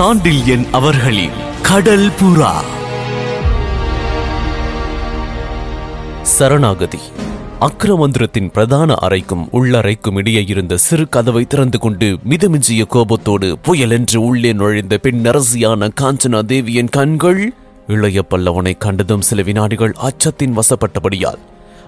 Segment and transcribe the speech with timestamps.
[0.00, 1.30] சாண்டில்யன் அவர்களின்
[1.62, 2.52] கடல் புறா.
[6.22, 6.98] சரணாகதி.
[7.60, 14.52] அக்ரமந்திரத்தின் பிரதான அறைக்கும் உள்ளறைக்கும் இடையே இருந்த சிறு கதவை திறந்து கொண்டு மிதமிஞ்சிய கோபத்தோடு புயல் என்று உள்ளே
[14.52, 17.52] நுழைந்த பெண் அரசியான காஞ்சனா தேவியின் கண்கள்
[17.86, 21.38] இளைய பல்லவனை கண்டதும் சில வினாடிகள் அச்சத்தின் வசப்பட்டபடியால்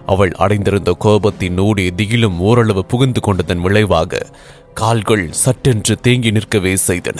[0.07, 4.27] அவள் அடைந்திருந்த கோபத்தின் ஊடே திகிலும் ஓரளவு புகுந்து கொண்டதன் விளைவாக
[4.75, 7.19] கால்கள் சட்டென்று தேங்கி நிற்கவே செய்தன.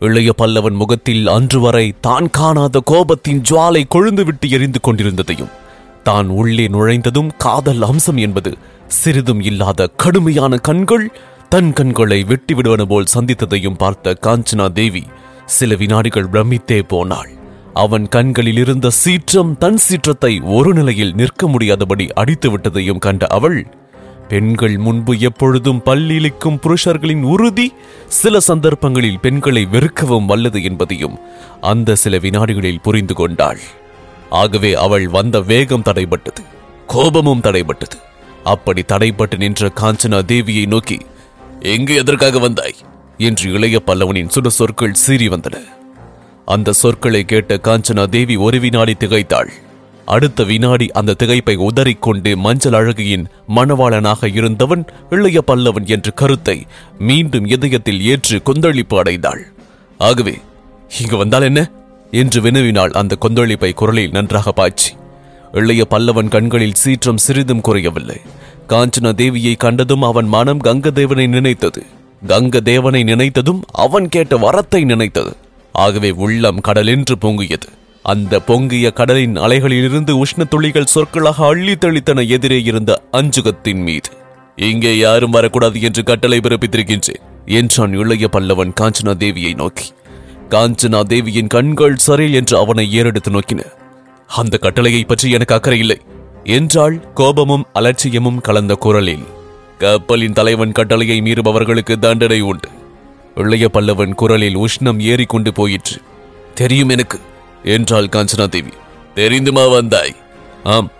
[0.00, 5.50] இளைய பல்லவன் முகத்தில் அன்று வரை தான் காணாத கோபத்தின் ஜுவாலை கொழுந்துவிட்டு எரிந்து கொண்டிருந்ததையும்
[6.02, 13.10] தான் உள்ளே நுழைந்ததும் காதல் அம்சம் என்பது சிறிதும் இல்லாத கடுமையான கண்கள் தன் கண்களை வெட்டி விடுவன போல்
[13.14, 15.02] சந்தித்ததையும் பார்த்த காஞ்சனா தேவி
[15.46, 17.30] சில வினாடிகள் பிரமித்தே போனாள்.
[17.74, 23.66] அவன் கண்களில் இருந்த சீற்றம் தன் சீற்றத்தை ஒரு நிலையில் நிற்க முடியாதபடி அடித்து விட்டதையும் கண்ட அவள்
[24.28, 27.74] பெண்கள் முன்பு எப்பொழுதும் பல்லிழிக்கும் புருஷர்களின் உறுதி
[28.06, 31.18] சில சந்தர்ப்பங்களில் பெண்களை வெறுக்கவும் வல்லது என்பதையும்
[31.60, 33.58] அந்த சில வினாடிகளில் புரிந்து கொண்டாள்.
[34.30, 36.42] ஆகவே அவள் வந்த வேகம் தடைபட்டது
[36.86, 37.98] கோபமும் தடைபட்டது.
[38.44, 40.98] அப்படி தடைபட்டு நின்ற காஞ்சனா தேவியை நோக்கி
[41.60, 42.74] எங்கு எதற்காக வந்தாய்?
[43.18, 45.64] என்று இளைய பல்லவனின் சுட சொற்கள் சீறி வந்தன.
[46.44, 49.48] அந்த சொற்களை கேட்ட காஞ்சனா தேவி ஒரு வினாடி திகைத்தாள்.
[50.08, 56.66] அடுத்த வினாடி அந்த திகைப்பை உதறிக்கொண்டு மஞ்சள் அழகியின் மணவாளனாக இருந்தவன் இளைய பல்லவன் என்ற கருத்தை
[56.98, 59.42] மீண்டும் இதயத்தில் ஏற்று கொந்தளிப்பு அடைந்தாள்.
[59.98, 60.34] ஆகவே
[61.00, 61.70] இங்கு வந்தால் என்ன?
[62.10, 64.90] என்று வினவினாள் அந்த கொந்தளிப்பை குரலில் நன்றாக பாய்ச்சி.
[65.52, 68.20] இளைய பல்லவன் கண்களில் சீற்றம் சிறிதும் குறையவில்லை.
[68.68, 71.82] காஞ்சனா தேவியை கண்டதும் அவன் மனம் கங்கதேவனை நினைத்தது.
[72.26, 75.34] கங்க தேவனை நினைத்ததும் அவன் கேட்ட வரத்தை நினைத்தது.
[75.72, 77.68] ஆகவே உள்ளம் கடலென்று பொங்கியது
[78.08, 84.10] அந்த பொங்கிய கடலின் அலைகளிலிருந்து உஷ்ண துளிகள் சொற்களாக அள்ளி தெளித்தன எதிரே இருந்த அஞ்சுகத்தின் மீது.
[84.58, 87.24] இங்கே யாரும் வரக்கூடாது என்று கட்டளை பிறப்பித்திருக்கின்றேன்
[87.58, 89.88] என்றான் இளைய பல்லவன் காஞ்சனா தேவியை நோக்கி.
[90.50, 93.60] காஞ்சனா தேவியின் கண்கள் சரி என்று அவனை ஏறெடுத்து நோக்கின.
[94.30, 95.98] அந்த கட்டளையை பற்றி எனக்கு அக்கறை இல்லை
[96.56, 99.26] என்றாள் கோபமும் அலட்சியமும் கலந்த குரலில்.
[99.78, 102.70] கப்பலின் தலைவன் கட்டளையை மீறுபவர்களுக்கு தண்டனை உண்டு.
[103.36, 105.98] இளைய பல்லவன் குரலில் உஷ்ணம் ஏறிக்கொண்டு போயிற்று.
[106.54, 107.18] தெரியும் எனக்கு
[107.64, 108.70] என்றாள் காஞ்சனா தேவி
[109.14, 110.14] தெரிந்துமா வந்தாய்?
[110.64, 110.90] ஆம்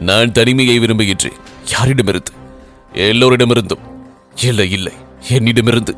[0.00, 1.38] நான் தனிமையை விரும்புகின்றேன்.
[1.70, 2.32] யாரிடமிருந்து?
[2.94, 3.82] எல்லோரிடமிருந்தும்.
[4.42, 4.92] இல்லை இல்லை
[5.28, 5.96] என்னிடமிருந்து.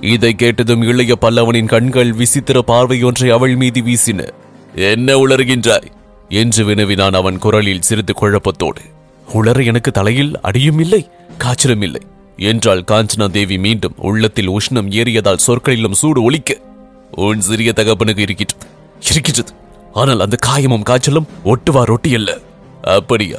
[0.00, 4.28] இதை கேட்டதும் இளைய பல்லவனின் கண்கள் விசித்திர பார்வையொன்றை அவள் மீது வீசின.
[4.74, 5.90] என்ன உளறுகின்றாய்?
[6.28, 8.82] என்று வினவினான் அவன் குரலில் சிறிது குழப்பத்தோடு.
[9.34, 12.00] உளற எனக்கு தலையில் அடியும் இல்லை காய்ச்சலும் இல்லை
[12.36, 16.60] என்றால் காஞ்சனா தேவி மீண்டும் உள்ளத்தில் உஷ்ணம் ஏறியதால் சொற்களிலும் சூடு ஒலிக்க.
[17.10, 18.66] உன் சிறிய தகப்பனுக்கு இருக்கின்றது
[19.00, 19.52] இருக்கிறது
[19.92, 22.38] ஆனால் அந்த காயமும் காய்ச்சலும் ஒட்டுவார் ஒட்டி அல்ல.
[22.82, 23.38] அப்படியா?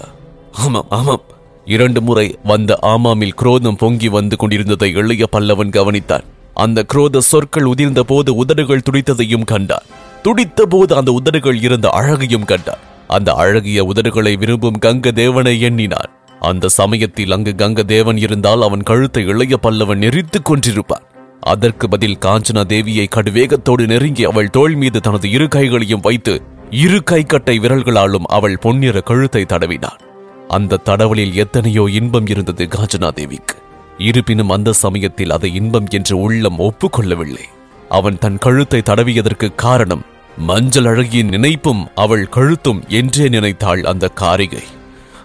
[0.51, 1.21] ஆமாம் ஆமாம்.
[1.65, 6.23] இரண்டு முறை வந்த ஆமாமில் குரோதம் பொங்கி வந்து கொண்டிருந்ததை இளைய பல்லவன் கவனித்தான்.
[6.53, 9.85] அந்த குரோத சொற்கள் உதிர்ந்த போது உதடுகள் துடித்ததையும் கண்டான்.
[10.21, 12.83] துடித்த போது அந்த உதடுகள் இருந்த அழகையும் கண்டான்.
[13.07, 16.11] அந்த அழகிய உதடுகளை விரும்பும் கங்க தேவனை எண்ணினான்.
[16.39, 21.05] அந்த சமயத்தில் அங்கு கங்க தேவன் இருந்தால் அவன் கழுத்தை இளைய பல்லவன் எரித்துக் கொண்டிருப்பான்
[21.41, 27.55] அதற்கு பதில் காஞ்சனா தேவியை கடுவேகத்தோடு நெருங்கி அவள் தோள் மீது தனது இரு கைகளையும் வைத்து இரு கைக்கட்டை
[27.59, 30.01] விரல்களாலும் அவள் பொன்னிற கழுத்தை தடவினான்
[30.47, 33.55] அந்த தடவலில் எத்தனையோ இன்பம் இருந்தது காஞ்சனா தேவிக்கு.
[33.97, 37.45] இருப்பினும் அந்த சமயத்தில் அதை இன்பம் என்று உள்ளம் ஒப்புக்கொள்ளவில்லை.
[37.89, 40.03] அவன் தன் கழுத்தை தடவியதற்கு காரணம்
[40.37, 44.63] மஞ்சள் அழகியின் நினைப்பும் அவள் கழுத்தும் என்றே நினைத்தாள் அந்த காரிகை.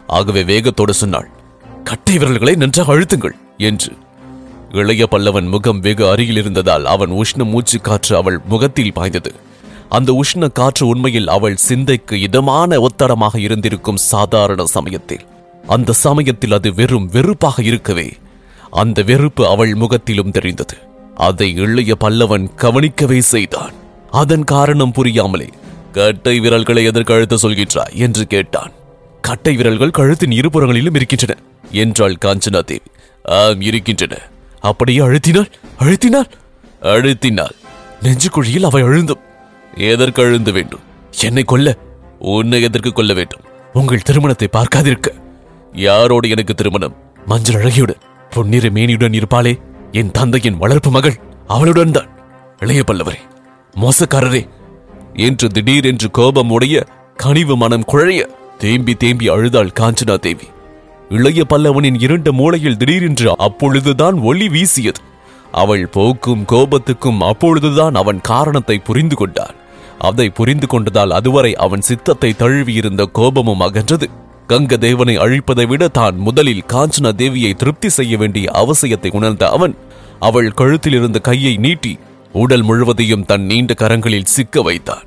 [0.07, 1.29] ஆகவே வேகத்தோடு சொன்னாள்
[1.85, 3.93] கட்டை விரல்களை நன்றாக அழுத்துங்கள் என்று.
[4.73, 9.33] இளைய பல்லவன் முகம் வெகு அருகில் இருந்ததால் அவன் உஷ்ண மூச்சு காற்று அவள் முகத்தில் பாய்ந்தது.
[9.89, 15.27] அந்த உஷ்ண காற்று உண்மையில் அவள் சிந்தைக்கு இதமான ஒத்தடமாக இருந்திருக்கும் சாதாரண சமயத்தில்.
[15.67, 18.13] அந்த சமயத்தில் அது வெறும் வெறுப்பாக இருக்கவே
[18.71, 20.77] அந்த வெறுப்பு அவள் முகத்திலும் தெரிந்தது.
[21.15, 23.73] அதை இளைய பல்லவன் கவனிக்கவே செய்தான்.
[24.11, 25.49] அதன் காரணம் புரியாமலே
[25.93, 27.95] கட்டை விரல்களை எதற்கழுத்த சொல்கின்றாய்?
[27.95, 28.73] என்று கேட்டான்.
[29.21, 32.81] கட்டை விரல்கள் கழுத்தின் இருபுறங்களிலும் இருக்கின்றன என்றாள் காஞ்சனா தேவி.
[33.23, 34.19] ஆம் இருக்கின்றன.
[34.61, 35.51] அப்படியே அழுத்தினாள்
[35.81, 36.31] அழுத்தினாள்.
[36.83, 37.57] அழுத்தினாள்.
[38.03, 39.21] நெஞ்சுக்குழியில் அவள் அழுந்தும்.
[39.77, 40.81] எதற்கு அழுந்த வேண்டும்?
[41.21, 41.77] என்னை கொல்ல.
[42.19, 43.41] உன்னை எதற்கு கொல்ல வேண்டும்?
[43.73, 45.09] உங்கள் திருமணத்தை பார்க்காதிருக்க.
[45.73, 46.97] யாரோடு எனக்கு திருமணம்?
[47.27, 49.61] மஞ்சள் அழகியுடன் பொன்னிற மேனியுடன் இருப்பாளே.
[49.93, 52.09] என் தந்தையின் வளர்ப்பு மகள் அவளுடன் தான்.
[52.59, 53.19] இளைய பல்லவரே
[53.75, 54.49] மோசக்காரரே.
[55.15, 56.85] என்று திடீரென்று கோபம் உடைய
[57.17, 58.27] கனிவு மனம் குழைய
[58.59, 60.49] தேம்பி தேம்பி அழுதாள் காஞ்சனா தேவி.
[61.11, 65.01] இளைய பல்லவனின் இரண்டு மூளையில் திடீரென்று அப்பொழுதுதான் ஒளி வீசியது.
[65.53, 69.57] அவள் போக்கும் கோபத்துக்கும் அப்பொழுதுதான் அவன் காரணத்தை புரிந்து கொண்டான்
[70.09, 74.07] அதை புரிந்து கொண்டதால் அதுவரை அவன் சித்தத்தை தழுவியிருந்த கோபமும் அகன்றது.
[74.49, 79.75] கங்க தேவனை அழிப்பதை விட தான் முதலில் காஞ்சனா தேவியை திருப்தி செய்ய வேண்டிய அவசியத்தை உணர்ந்த அவன்
[80.29, 81.93] அவள் கழுத்தில் இருந்த கையை நீட்டி
[82.33, 85.05] உடல் முழுவதையும் தன் நீண்ட கரங்களில் சிக்க வைத்தான்.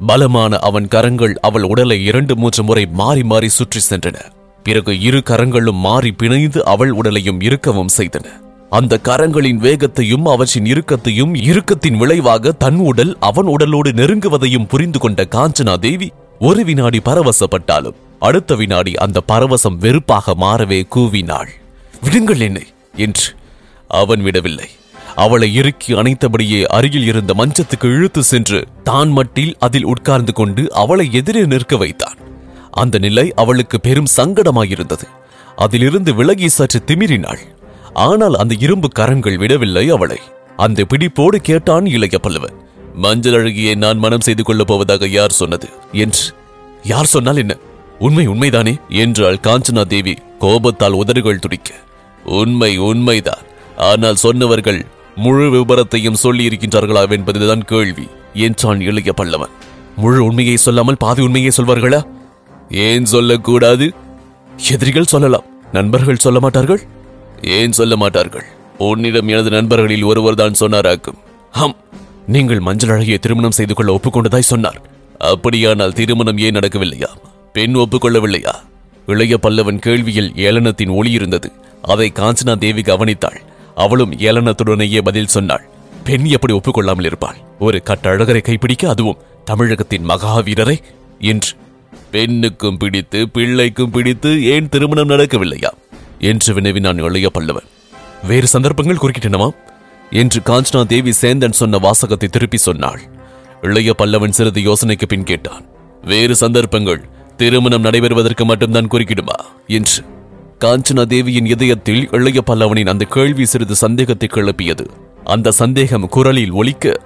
[0.00, 4.18] பலமான அவன் கரங்கள் அவள் உடலை இரண்டு மூன்று முறை மாறி மாறி சுற்றி சென்றன.
[4.64, 8.26] பிறகு இரு கரங்களும் மாறி பிணைந்து அவள் உடலையும் இருக்கவும் செய்தன.
[8.70, 15.78] அந்த கரங்களின் வேகத்தையும் அவற்றின் இறுக்கத்தையும் இறுக்கத்தின் விளைவாக தன் உடல் அவன் உடலோடு நெருங்குவதையும் புரிந்து கொண்ட காஞ்சனா
[15.78, 21.50] தேவி ஒரு வினாடி பரவசப்பட்டாலும் அடுத்த வினாடி அந்த பரவசம் வெறுப்பாக மாறவே கூவினாள்.
[22.02, 22.66] விடுங்கள் என்னை
[22.96, 23.34] என்று.
[23.88, 24.68] அவன் விடவில்லை.
[25.16, 31.44] அவளை இறுக்கி அணைத்தபடியே அருகில் இருந்த மஞ்சத்துக்கு இழுத்து சென்று தான் மட்டில் அதில் உட்கார்ந்து கொண்டு அவளை எதிரே
[31.44, 32.18] நிற்க வைத்தான்.
[32.72, 35.06] அந்த நிலை அவளுக்கு பெரும் சங்கடமாயிருந்தது.
[35.56, 37.38] அதிலிருந்து விலகி சற்று திமிரினாள்.
[37.94, 40.18] ஆனால் அந்த இரும்பு கரங்கள் விடவில்லை அவளை.
[40.56, 42.60] அந்த பிடிப்போடு கேட்டான் இளைய பல்லவன்
[42.94, 45.68] மஞ்சள் அழகியை நான் மனம் செய்து கொள்ளப் போவதாக யார் சொன்னது?
[45.92, 46.34] என்று.
[46.82, 47.56] யார் சொன்னால் என்ன?
[47.98, 48.80] உண்மை உண்மைதானே?
[48.88, 51.74] என்றாள் காஞ்சனா தேவி கோபத்தால் உதடுகள் துடிக்க.
[52.24, 53.44] உண்மை உண்மைதான்.
[53.76, 54.86] ஆனால் சொன்னவர்கள்
[55.16, 59.54] முழு விபரத்தையும் சொல்லி இருக்கின்றார்களா என்பதுதான் கேள்வி என்றான் இளைய பல்லவன்.
[59.96, 62.06] முழு உண்மையை சொல்லாமல் பாதி உண்மையை சொல்வார்களா?
[62.72, 63.92] ஏன் சொல்லக்கூடாது?
[64.70, 65.44] எதிரிகள் சொல்லலாம்.
[65.72, 66.80] நண்பர்கள் சொல்ல மாட்டார்கள்?
[67.42, 68.44] ஏன் சொல்ல மாட்டார்கள்?
[68.78, 71.18] உன்னிடம் எனது நண்பர்களில் ஒருவர் தான் சொன்னாராக்கும்.
[71.50, 71.76] ஹம்
[72.26, 74.82] நீங்கள் மஞ்சள் அழகியை திருமணம் செய்து கொள்ள ஒப்புக்கொண்டதாய் சொன்னார்.
[75.18, 77.08] அப்படியானால் திருமணம் ஏன் நடக்கவில்லையா?
[77.52, 78.54] பெண் ஒப்புக்கொள்ளவில்லையா?
[79.06, 81.52] இளைய பல்லவன் கேள்வியில் ஏளனத்தின் ஒளி இருந்தது.
[81.82, 83.40] அதை காஞ்சனா தேவி கவனித்தாள்
[83.74, 85.68] அவளும் ஏளனத்துடனேயே பதில் சொன்னாள்.
[86.04, 87.36] பெண் எப்படி ஒப்புக்கொள்ளாமல் இருப்பாள்?
[87.58, 90.78] ஒரு கட்டழகரை கைப்பிடிக்க அதுவும் தமிழகத்தின் மகாவீரரை?
[91.18, 91.56] என்று
[92.12, 95.70] பெண்ணுக்கும் பிடித்து பிள்ளைக்கும் பிடித்து ஏன் திருமணம் நடக்கவில்லையா?
[96.18, 97.68] என்று வினவினான் இளைய பல்லவன்.
[98.26, 99.50] வேறு சந்தர்ப்பங்கள் குறுக்கிட்டனவா?
[100.10, 103.00] என்று காஞ்சனா தேவி சேந்தன் சொன்ன வாசகத்தை திருப்பி சொன்னாள்.
[103.62, 105.64] இளைய பல்லவன் சிறிது யோசனைக்கு பின் கேட்டான்.
[106.02, 109.44] வேறு சந்தர்ப்பங்கள் திருமணம் நடைபெறுவதற்கு மட்டும்தான் குறுக்கிடுமா?
[109.66, 110.04] என்று.
[110.60, 114.86] காஞ்சனா தேவியின் இதயத்தில் இளைய பல்லவனின் அந்த கேள்வி சிறிது சந்தேகத்தை கிளப்பியது.
[115.24, 117.00] அந்த சந்தேகம் குரலில் ஒலிக்க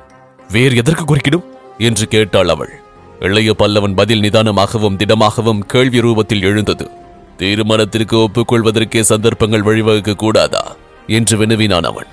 [0.50, 1.44] வேறு எதற்கு குறுக்கிடும்?
[1.78, 2.84] என்று கேட்டாள் அவள்.
[3.20, 6.90] இளைய பல்லவன் பதில் நிதானமாகவும் திடமாகவும் கேள்வி ரூபத்தில் எழுந்தது.
[7.38, 10.76] தீர்மானத்திற்கு ஒப்புக்கொள்வதற்கே சந்தர்ப்பங்கள் வழிவகுக்க கூடாதா?
[11.06, 12.06] என்று வினவினான் அவன்.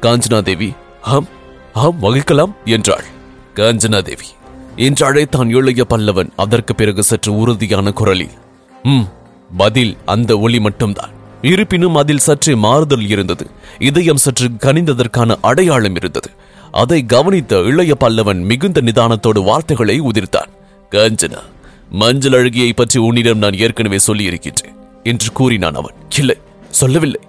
[0.00, 0.72] காஞ்சனா தேவி
[1.02, 1.26] ஆம்
[1.72, 3.04] ஆம் வகிக்கலாம் என்றாள்.
[3.54, 4.26] காஞ்சனா தேவி
[4.76, 8.30] என்று அழைத்தான் இளைய பல்லவன் அதற்கு பிறகு சற்று உறுதியான குரலில்.
[8.82, 9.08] ம்
[9.56, 11.10] பதில் அந்த ஒளி மட்டும்தான்.
[11.42, 13.46] இருப்பினும் அதில் சற்றே மாறுதல் இருந்தது.
[13.78, 16.30] இதயம் சற்று கனிந்ததற்கான அடையாளம் இருந்தது.
[16.72, 20.49] அதை கவனித்த இளைய பல்லவன் மிகுந்த நிதானத்தோடு வார்த்தைகளை உதிர்த்தான்.
[20.90, 21.40] காஞ்சனா
[21.90, 25.94] மஞ்சள் அழகியை பற்றி உன்னிடம் நான் ஏற்கனவே சொல்லியிருக்கின்றேன் என்று கூறினான் அவன்.
[26.18, 26.36] இல்லை
[26.70, 27.20] சொல்லவில்லை.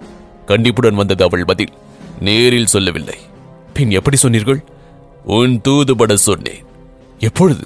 [0.46, 1.72] கண்டிப்புடன் வந்தது அவள் பதில்
[2.20, 3.18] நேரில் சொல்லவில்லை.
[3.74, 4.64] பின் எப்படி சொன்னீர்கள்?
[5.24, 6.64] உன் தூதுபட சொன்னேன்.
[7.18, 7.64] எப்பொழுது?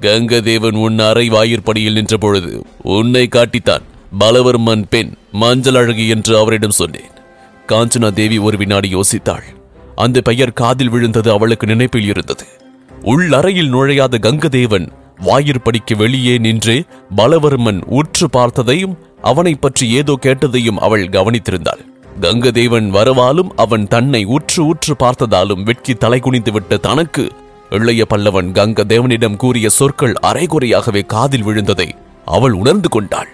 [0.00, 3.84] கங்கதேவன் உன் அறை வாயிற்படியில் நின்ற பொழுது உன்னை காட்டித்தான்
[4.20, 7.14] பலவர்மன் பெண் மஞ்சள் அழகி என்று அவரிடம் சொன்னேன்.
[7.68, 9.48] காஞ்சனா தேவி ஒரு வினாடி யோசித்தாள்.
[9.96, 12.46] அந்த பெயர் காதில் விழுந்தது அவளுக்கு நினைப்பில் இருந்தது.
[13.02, 14.86] உள்ளறையில் நுழையாத கங்கதேவன்
[15.18, 16.78] வாயிற்படிக்கு வெளியே நின்றே
[17.16, 21.82] பலவர்மன் உற்று பார்த்ததையும் அவனை பற்றி ஏதோ கேட்டதையும் அவள் கவனித்திருந்தாள்.
[22.20, 27.24] கங்கதேவன் வரவாலும் அவன் தன்னை உற்று உற்று பார்த்ததாலும் வெட்கி தலை குனிந்துவிட்ட தனக்கு
[27.70, 31.88] இளைய பல்லவன் கங்கதேவனிடம் கூறிய சொற்கள் அரைகுறையாகவே காதில் விழுந்ததை
[32.24, 33.30] அவள் உணர்ந்து கொண்டாள்.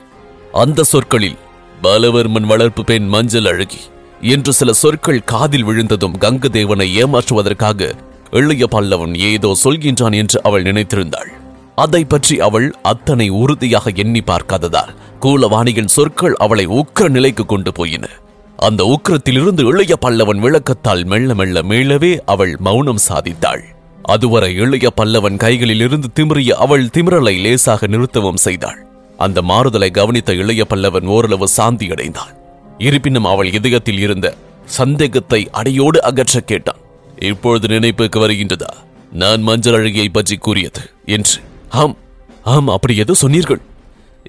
[0.52, 1.38] அந்த சொற்களில்
[1.82, 3.82] பலவர்மன் வளர்ப்பு பெண் மஞ்சள் அழகி
[4.20, 7.90] என்று சில சொற்கள் காதில் விழுந்ததும் கங்கதேவனை ஏமாற்றுவதற்காக
[8.30, 11.30] இளைய பல்லவன் ஏதோ சொல்கின்றான் என்று அவள் நினைத்திருந்தாள்.
[11.74, 18.08] அதை பற்றி அவள் அத்தனை உறுதியாக எண்ணி பார்க்காததால் கூலவாணியின் சொற்கள் அவளை உக்கிர நிலைக்கு கொண்டு போயின.
[18.56, 23.62] அந்த உக்கிரத்திலிருந்து இளைய பல்லவன் விளக்கத்தால் மெல்ல மெல்ல மீளவே அவள் மௌனம் சாதித்தாள்.
[24.02, 28.80] அதுவரை இளைய பல்லவன் கைகளிலிருந்து திமிரிய திமிறிய அவள் திமிரலை லேசாக நிறுத்தவும் செய்தாள்.
[29.16, 32.34] அந்த மாறுதலை கவனித்த இளைய பல்லவன் ஓரளவு சாந்தியடைந்தான்.
[32.78, 36.80] இருப்பினும் அவள் இதயத்தில் இருந்த சந்தேகத்தை அடியோடு அகற்ற கேட்டான்.
[37.18, 38.70] இப்பொழுது நினைப்புக்கு வருகின்றதா?
[39.12, 41.40] நான் மஞ்சள் அழகியை பற்றி கூறியது என்று
[41.72, 41.96] ஆம்
[42.44, 43.60] ஆம் அப்படி ஏதோ சொன்னீர்கள்.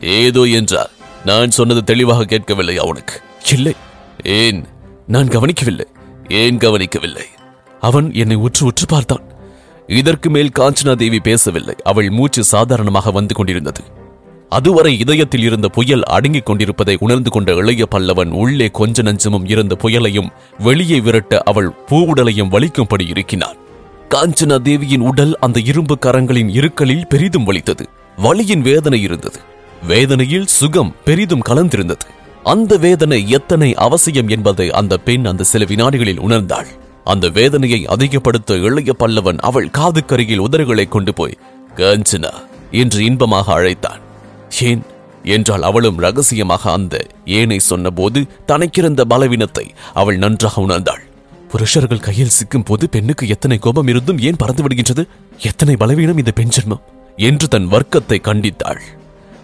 [0.02, 0.92] ஏதோ என்றால்
[1.26, 3.22] நான் சொன்னது தெளிவாக கேட்கவில்லை அவனுக்கு
[3.52, 3.74] இல்லை.
[4.24, 4.66] ஏன்?
[5.08, 5.86] நான் கவனிக்கவில்லை.
[6.30, 7.26] ஏன் கவனிக்கவில்லை?
[7.82, 9.24] அவன் என்னை உற்று உற்று பார்த்தான்.
[9.88, 11.76] இதற்கு மேல் காஞ்சனா தேவி பேசவில்லை.
[11.84, 13.84] அவள் மூச்சு சாதாரணமாக வந்து கொண்டிருந்தது.
[14.50, 20.30] அதுவரை இதயத்தில் இருந்த புயல் அடங்கிக் கொண்டிருப்பதை உணர்ந்து கொண்ட இளைய பல்லவன் உள்ளே கொஞ்ச நஞ்சமும் இருந்த புயலையும்
[20.60, 23.58] வெளியே விரட்ட அவள் பூவுடலையும் வலிக்கும்படி இருக்கினான்
[24.14, 27.90] காஞ்சனா தேவியின் உடல் அந்த இரும்பு கரங்களின் இருக்கலில் பெரிதும் வலித்தது.
[28.18, 29.40] வலியின் வேதனை இருந்தது.
[29.88, 32.06] வேதனையில் சுகம் பெரிதும் கலந்திருந்தது.
[32.44, 36.66] அந்த வேதனை எத்தனை அவசியம் என்பதை அந்த பெண் அந்த சில வினாடிகளில் உணர்ந்தாள்.
[37.04, 41.38] அந்த வேதனையை அதிகப்படுத்த இளைய பல்லவன் அவள் காதுக்கருகில் உதறுகளை கொண்டு போய்
[41.76, 42.34] காஞ்சனா
[42.72, 44.00] என்று இன்பமாக அழைத்தான்.
[44.62, 44.82] ஏன்?
[45.24, 51.12] என்றால் அவளும் ரகசியமாக அந்த ஏனை சொன்னபோது தனக்கிருந்த பலவீனத்தை அவள் நன்றாக உணர்ந்தாள்.
[51.54, 55.08] புருஷர்கள் கையில் சிக்கும் போது பெண்ணுக்கு எத்தனை கோபம் இருந்தும் ஏன் பறந்து விடுகின்றது?
[55.40, 56.82] எத்தனை பலவீனம் இந்த பெண் ஜென்மம்?
[57.18, 58.80] என்று தன் வர்க்கத்தை கண்டித்தாள்.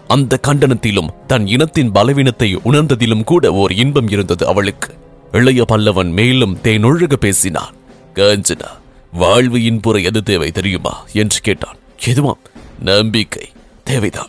[0.08, 4.94] அந்த கண்டனத்திலும் தன் இனத்தின் பலவீனத்தை உணர்ந்ததிலும் கூட ஓர் இன்பம் இருந்தது அவளுக்கு.
[5.32, 7.74] இளைய பல்லவன் மேலும் தேனொழுக பேசினான்.
[8.14, 8.68] காஞ்சனா
[9.12, 11.04] வாழ்வு இன்புற எது தேவை தெரியுமா?
[11.12, 11.76] என்று கேட்டான்.
[12.04, 12.38] எதுவாம்
[12.78, 13.48] நம்பிக்கை.
[13.84, 14.28] தேவைதான்.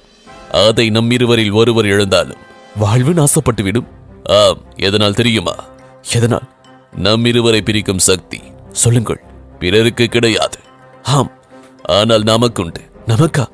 [0.51, 3.87] அதை நம் இருவரில் ஒருவர் எழுந்தாலும் வாழ்வு நாசப்பட்டுவிடும்.
[4.23, 4.57] ஆம்.
[4.75, 5.55] எதனால் தெரியுமா?
[6.13, 6.50] எதனால்?
[6.95, 8.41] நம் இருவரை பிரிக்கும் சக்தி.
[8.71, 9.23] சொல்லுங்கள்.
[9.59, 10.59] பிறருக்கு கிடையாது.
[11.03, 11.31] ஆம்.
[11.83, 12.91] ஆனால் நமக்குண்டு.
[13.07, 13.47] நமக்கா?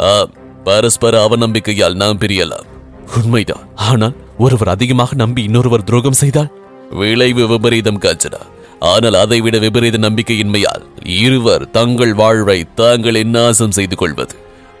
[0.00, 0.28] ஆ
[0.64, 2.64] பரஸ்பர அவநம்பிக்கையால் நாம் பிரியலாம்.
[3.22, 3.68] உண்மைதான்.
[3.74, 6.52] ஆனால் ஒருவர் அதிகமாக நம்பி இன்னொருவர் துரோகம் செய்தால்?
[6.90, 8.40] விளைவு விபரீதம் காஞ்சனா
[8.80, 14.36] ஆனால் அதைவிட விபரீத நம்பிக்கையின்மையால் இருவர் தங்கள் வாழ்வை தாங்களே நாசம் செய்து கொள்வது.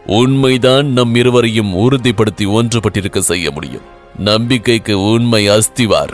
[0.06, 3.82] உண்மைதான் நம் இருவரையும் உறுதிப்படுத்தி ஒன்றுபட்டிருக்க செய்ய முடியும்.
[4.18, 6.12] நம்பிக்கைக்கு உண்மை அஸ்திவார்.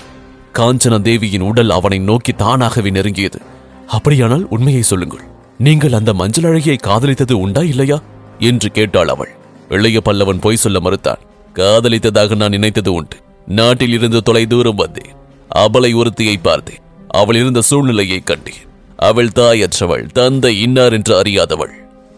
[0.59, 3.41] காஞ்சனா தேவியின் உடல் அவனை நோக்கி தானாகவே நெருங்கியது.
[3.87, 5.21] அப்படியானால் உண்மையை சொல்லுங்கள்.
[5.59, 8.01] நீங்கள் அந்த மஞ்சள் அழகியை காதலித்தது உண்டா இல்லையா?
[8.39, 9.35] என்று கேட்டாள் அவள்.
[9.69, 11.19] இளைய பல்லவன் பொய் சொல்ல மறுத்தான்
[11.55, 13.17] காதலித்ததாக நான் நினைத்தது உண்டு.
[13.47, 15.15] நாட்டில் இருந்து தொலை தூரம் வந்தேன்.
[15.49, 16.79] அவளை ஒருத்தியை பார்த்தேன்.
[17.09, 18.63] அவள் இருந்த சூழ்நிலையை கண்டேன்.
[18.97, 21.73] அவள் தாயற்றவள் தந்தை இன்னார் என்று அறியாதவள்.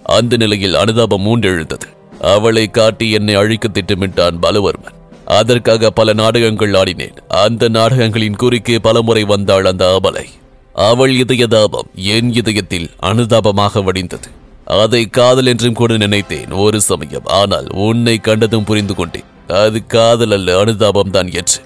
[0.05, 1.89] அந்த நிலையில் அனுதாபம் மூண்டெழுந்தது.
[2.21, 4.97] அவளை காட்டி என்னை அழிக்க திட்டமிட்டான் பலவர்மன்.
[5.37, 7.17] அதற்காக பல நாடகங்கள் ஆடினேன்.
[7.29, 10.27] அந்த நாடகங்களின் குறுக்கே பலமுறை வந்தாள் அந்த அபலை
[10.73, 14.29] அவள் இதயதாபம் என் இதயத்தில் அனுதாபமாக வடிந்தது.
[14.65, 17.25] அதை காதல் என்றும் கூட நினைத்தேன் ஒரு சமயம்.
[17.25, 19.29] ஆனால் உன்னை கண்டதும் புரிந்து கொண்டேன்.
[19.47, 21.61] அது காதல் அல்ல அனுதாபம் தான் என்று.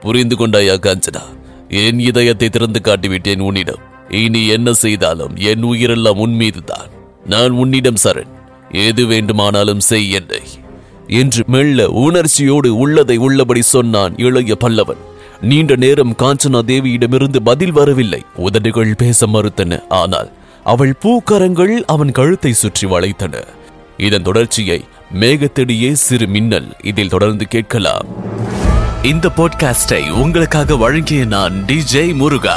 [0.00, 1.22] புரிந்து கொண்டாயா காஞ்சனா?
[1.68, 3.82] என் இதயத்தை திறந்து காட்டிவிட்டேன் உன்னிடம்.
[4.08, 6.90] இனி என்ன செய்தாலும் என் உயிரெல்லாம் உன் மீதுதான்.
[7.26, 8.32] நான் உன்னிடம் சரண்.
[8.68, 10.42] எது வேண்டுமானாலும் செய் என்னை.
[11.12, 15.02] என்று மெல்ல உணர்ச்சியோடு உள்ளதை உள்ளபடி சொன்னான் இளைய பல்லவன்.
[15.40, 18.22] நீண்ட நேரம் காஞ்சனா தேவியிடமிருந்து பதில் வரவில்லை.
[18.36, 19.80] உதடுகள் பேச மறுத்தன.
[19.88, 20.30] ஆனால்
[20.64, 23.34] அவள் பூக்கரங்கள் அவன் கழுத்தை சுற்றி வளைத்தன.
[23.96, 24.84] இதன் தொடர்ச்சியை
[25.20, 28.06] மேகத்தடியே சிறு மின்னல் இதில் தொடர்ந்து கேட்கலாம்.
[29.02, 32.56] இந்த பாட்காஸ்டை உங்களுக்காக வழங்கிய நான் டிஜே முருகா.